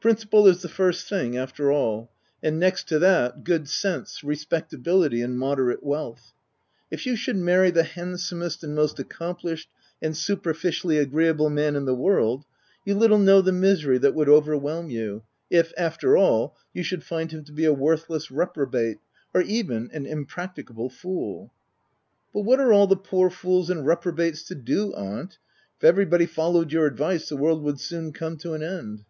[0.00, 2.10] Principle is the first thing, after all;
[2.42, 6.32] and next to that, good sense, respectability, and moderate wealth.
[6.90, 9.68] If you should marry the handsomest, and most accomplished
[10.02, 12.44] and super ficially agreeable man in the world,
[12.84, 17.30] you little know the misery that would overwhelm you, if, after all, you should find
[17.30, 18.98] him to be a worthless reprobate,
[19.32, 21.50] or even an impracticable fool/'"
[22.34, 24.14] But what are all the poor fools and repro OF WILDFELL HALL.
[24.16, 25.38] 275 bates to do, aunt?
[25.78, 29.04] If everybody followed your advice the world would soon come to an end."